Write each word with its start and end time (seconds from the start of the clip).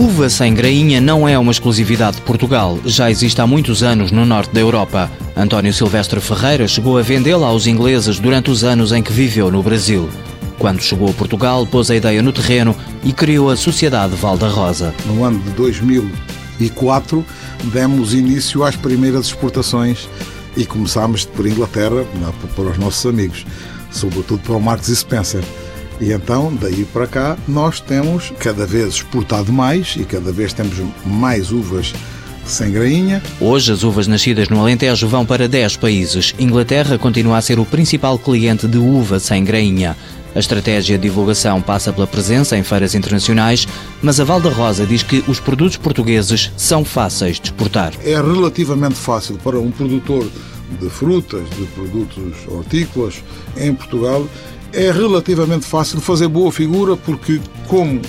Uva 0.00 0.30
sem 0.30 0.54
grainha 0.54 0.98
não 0.98 1.28
é 1.28 1.38
uma 1.38 1.52
exclusividade 1.52 2.16
de 2.16 2.22
Portugal, 2.22 2.78
já 2.86 3.10
existe 3.10 3.38
há 3.38 3.46
muitos 3.46 3.82
anos 3.82 4.10
no 4.10 4.24
norte 4.24 4.50
da 4.50 4.58
Europa. 4.58 5.10
António 5.36 5.74
Silvestre 5.74 6.18
Ferreira 6.20 6.66
chegou 6.66 6.96
a 6.96 7.02
vendê-la 7.02 7.46
aos 7.46 7.66
ingleses 7.66 8.18
durante 8.18 8.50
os 8.50 8.64
anos 8.64 8.92
em 8.92 9.02
que 9.02 9.12
viveu 9.12 9.50
no 9.50 9.62
Brasil. 9.62 10.08
Quando 10.58 10.80
chegou 10.80 11.10
a 11.10 11.12
Portugal, 11.12 11.66
pôs 11.66 11.90
a 11.90 11.96
ideia 11.96 12.22
no 12.22 12.32
terreno 12.32 12.74
e 13.04 13.12
criou 13.12 13.50
a 13.50 13.56
Sociedade 13.58 14.16
Val 14.16 14.38
da 14.38 14.48
Rosa. 14.48 14.94
No 15.04 15.22
ano 15.22 15.38
de 15.40 15.50
2004, 15.50 17.22
demos 17.64 18.14
início 18.14 18.64
às 18.64 18.76
primeiras 18.76 19.26
exportações 19.26 20.08
e 20.56 20.64
começámos 20.64 21.26
por 21.26 21.46
Inglaterra, 21.46 22.06
para 22.56 22.70
os 22.70 22.78
nossos 22.78 23.04
amigos, 23.04 23.44
sobretudo 23.90 24.40
para 24.40 24.56
o 24.56 24.60
Marks 24.62 24.86
Spencer. 24.98 25.44
E 26.00 26.12
então, 26.12 26.52
daí 26.58 26.84
para 26.86 27.06
cá, 27.06 27.36
nós 27.46 27.78
temos 27.78 28.32
cada 28.38 28.66
vez 28.66 28.94
exportado 28.94 29.52
mais 29.52 29.96
e 29.96 30.04
cada 30.04 30.32
vez 30.32 30.52
temos 30.52 30.74
mais 31.04 31.52
uvas 31.52 31.92
sem 32.46 32.72
grainha. 32.72 33.22
Hoje, 33.38 33.70
as 33.70 33.82
uvas 33.82 34.06
nascidas 34.06 34.48
no 34.48 34.58
Alentejo 34.58 35.06
vão 35.06 35.26
para 35.26 35.46
10 35.46 35.76
países. 35.76 36.34
Inglaterra 36.38 36.98
continua 36.98 37.36
a 37.36 37.42
ser 37.42 37.58
o 37.58 37.66
principal 37.66 38.18
cliente 38.18 38.66
de 38.66 38.78
uva 38.78 39.20
sem 39.20 39.44
grainha. 39.44 39.96
A 40.34 40.38
estratégia 40.38 40.96
de 40.96 41.02
divulgação 41.08 41.60
passa 41.60 41.92
pela 41.92 42.06
presença 42.06 42.56
em 42.56 42.62
feiras 42.62 42.94
internacionais, 42.94 43.66
mas 44.00 44.20
a 44.20 44.24
Val 44.24 44.40
da 44.40 44.48
Rosa 44.48 44.86
diz 44.86 45.02
que 45.02 45.24
os 45.26 45.40
produtos 45.40 45.76
portugueses 45.76 46.52
são 46.56 46.84
fáceis 46.84 47.40
de 47.40 47.48
exportar. 47.48 47.92
É 48.04 48.14
relativamente 48.14 48.94
fácil 48.94 49.36
para 49.42 49.58
um 49.58 49.70
produtor 49.72 50.24
de 50.78 50.88
frutas, 50.88 51.48
de 51.50 51.64
produtos 51.66 52.34
hortícolas 52.48 53.22
em 53.56 53.74
Portugal 53.74 54.26
é 54.72 54.90
relativamente 54.90 55.66
fácil 55.66 56.00
fazer 56.00 56.28
boa 56.28 56.52
figura 56.52 56.96
porque, 56.96 57.40
como 57.66 58.00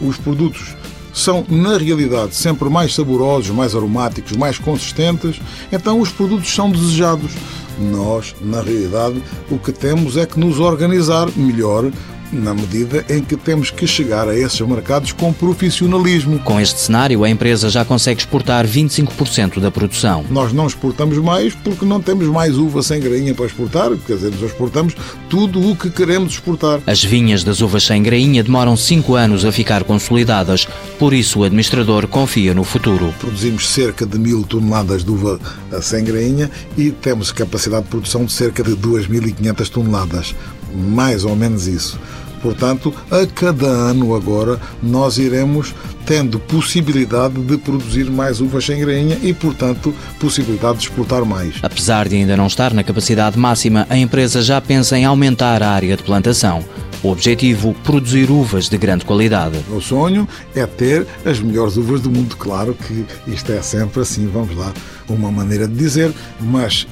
os 0.00 0.16
produtos 0.18 0.74
são, 1.12 1.44
na 1.48 1.76
realidade, 1.76 2.34
sempre 2.34 2.68
mais 2.68 2.94
saborosos, 2.94 3.50
mais 3.50 3.74
aromáticos, 3.74 4.36
mais 4.36 4.58
consistentes, 4.58 5.40
então 5.72 6.00
os 6.00 6.10
produtos 6.10 6.52
são 6.52 6.70
desejados. 6.70 7.32
Nós, 7.78 8.34
na 8.40 8.60
realidade, 8.60 9.22
o 9.50 9.58
que 9.58 9.72
temos 9.72 10.16
é 10.16 10.26
que 10.26 10.38
nos 10.38 10.60
organizar 10.60 11.28
melhor 11.34 11.90
na 12.32 12.54
medida 12.54 13.04
em 13.08 13.22
que 13.22 13.36
temos 13.36 13.70
que 13.70 13.86
chegar 13.86 14.28
a 14.28 14.36
esses 14.36 14.60
mercados 14.60 15.12
com 15.12 15.32
profissionalismo. 15.32 16.38
Com 16.40 16.60
este 16.60 16.80
cenário, 16.80 17.24
a 17.24 17.30
empresa 17.30 17.68
já 17.68 17.84
consegue 17.84 18.20
exportar 18.20 18.66
25% 18.66 19.60
da 19.60 19.70
produção. 19.70 20.24
Nós 20.30 20.52
não 20.52 20.66
exportamos 20.66 21.18
mais 21.18 21.54
porque 21.54 21.84
não 21.84 22.00
temos 22.00 22.26
mais 22.26 22.56
uva 22.56 22.82
sem 22.82 23.00
grainha 23.00 23.34
para 23.34 23.46
exportar, 23.46 23.90
quer 24.06 24.14
dizer, 24.14 24.30
nós 24.30 24.50
exportamos 24.50 24.94
tudo 25.28 25.70
o 25.70 25.76
que 25.76 25.90
queremos 25.90 26.34
exportar. 26.34 26.80
As 26.86 27.02
vinhas 27.02 27.44
das 27.44 27.60
uvas 27.60 27.84
sem 27.84 28.02
grainha 28.02 28.42
demoram 28.42 28.76
5 28.76 29.14
anos 29.14 29.44
a 29.44 29.52
ficar 29.52 29.84
consolidadas, 29.84 30.66
por 30.98 31.12
isso 31.12 31.40
o 31.40 31.44
administrador 31.44 32.06
confia 32.06 32.54
no 32.54 32.64
futuro. 32.64 33.14
Produzimos 33.18 33.68
cerca 33.68 34.06
de 34.06 34.18
mil 34.18 34.42
toneladas 34.44 35.04
de 35.04 35.10
uva 35.10 35.38
sem 35.82 36.04
grainha 36.04 36.50
e 36.76 36.90
temos 36.90 37.32
capacidade 37.32 37.84
de 37.84 37.90
produção 37.90 38.24
de 38.24 38.32
cerca 38.32 38.62
de 38.62 38.72
2.500 38.72 39.68
toneladas 39.68 40.34
mais 40.74 41.24
ou 41.24 41.34
menos 41.36 41.66
isso. 41.66 41.98
Portanto, 42.42 42.92
a 43.10 43.26
cada 43.26 43.66
ano 43.66 44.14
agora 44.14 44.58
nós 44.82 45.18
iremos 45.18 45.74
tendo 46.06 46.38
possibilidade 46.40 47.34
de 47.34 47.58
produzir 47.58 48.10
mais 48.10 48.40
uvas 48.40 48.64
sem 48.64 48.80
grainha 48.80 49.18
e, 49.22 49.32
portanto, 49.32 49.94
possibilidade 50.18 50.78
de 50.78 50.84
exportar 50.84 51.24
mais. 51.24 51.56
Apesar 51.62 52.08
de 52.08 52.16
ainda 52.16 52.36
não 52.36 52.46
estar 52.46 52.72
na 52.72 52.82
capacidade 52.82 53.38
máxima, 53.38 53.86
a 53.90 53.96
empresa 53.96 54.42
já 54.42 54.60
pensa 54.60 54.98
em 54.98 55.04
aumentar 55.04 55.62
a 55.62 55.70
área 55.70 55.96
de 55.96 56.02
plantação. 56.02 56.64
O 57.02 57.10
objetivo, 57.10 57.74
produzir 57.84 58.30
uvas 58.30 58.68
de 58.68 58.76
grande 58.76 59.04
qualidade. 59.04 59.58
O 59.70 59.80
sonho 59.80 60.28
é 60.54 60.66
ter 60.66 61.06
as 61.24 61.40
melhores 61.40 61.76
uvas 61.76 62.00
do 62.00 62.10
mundo. 62.10 62.36
Claro 62.36 62.74
que 62.74 63.06
isto 63.26 63.52
é 63.52 63.62
sempre 63.62 64.00
assim, 64.00 64.26
vamos 64.26 64.56
lá, 64.56 64.72
uma 65.08 65.30
maneira 65.30 65.66
de 65.66 65.74
dizer, 65.74 66.12
mas 66.40 66.86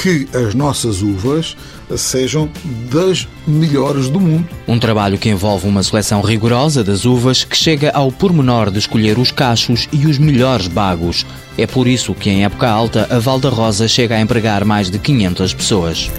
que 0.00 0.28
as 0.32 0.54
nossas 0.54 1.02
uvas 1.02 1.56
sejam 1.96 2.48
das 2.90 3.26
melhores 3.46 4.08
do 4.08 4.20
mundo. 4.20 4.48
Um 4.66 4.78
trabalho 4.78 5.18
que 5.18 5.28
envolve 5.28 5.66
uma 5.66 5.82
seleção 5.82 6.20
rigorosa 6.20 6.84
das 6.84 7.04
uvas 7.04 7.42
que 7.42 7.56
chega 7.56 7.90
ao 7.90 8.12
pormenor 8.12 8.70
de 8.70 8.78
escolher 8.78 9.18
os 9.18 9.30
cachos 9.32 9.88
e 9.92 10.06
os 10.06 10.18
melhores 10.18 10.68
bagos. 10.68 11.26
É 11.56 11.66
por 11.66 11.88
isso 11.88 12.14
que 12.14 12.30
em 12.30 12.44
época 12.44 12.68
alta 12.68 13.08
a 13.10 13.18
Val 13.18 13.40
da 13.40 13.48
Rosa 13.48 13.88
chega 13.88 14.14
a 14.14 14.20
empregar 14.20 14.64
mais 14.64 14.88
de 14.88 14.98
500 14.98 15.54
pessoas. 15.54 16.10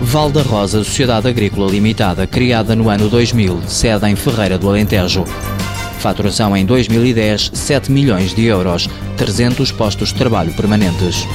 Val 0.00 0.30
da 0.30 0.40
Rosa 0.40 0.82
Sociedade 0.82 1.28
Agrícola 1.28 1.70
Limitada, 1.70 2.26
criada 2.26 2.74
no 2.74 2.88
ano 2.88 3.10
2000, 3.10 3.64
sede 3.66 4.08
em 4.08 4.16
Ferreira 4.16 4.56
do 4.56 4.68
Alentejo. 4.68 5.24
Faturação 5.98 6.56
em 6.56 6.64
2010, 6.64 7.50
7 7.52 7.90
milhões 7.90 8.34
de 8.34 8.44
euros, 8.44 8.88
300 9.16 9.72
postos 9.72 10.10
de 10.10 10.14
trabalho 10.14 10.52
permanentes. 10.54 11.26